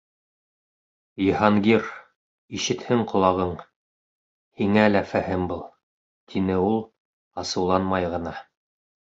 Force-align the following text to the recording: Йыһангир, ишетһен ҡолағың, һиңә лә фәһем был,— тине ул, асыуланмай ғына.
Йыһангир, 1.25 1.89
ишетһен 2.61 3.03
ҡолағың, 3.13 3.53
һиңә 4.63 4.87
лә 4.95 5.05
фәһем 5.13 5.47
был,— 5.53 5.63
тине 6.33 6.59
ул, 6.71 6.83
асыуланмай 7.45 8.11
ғына. 8.17 8.35